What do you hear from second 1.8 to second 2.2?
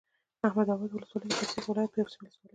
یوه